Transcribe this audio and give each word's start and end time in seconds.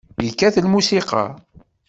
Yekkat 0.25 0.55
lmusiqa. 0.65 1.23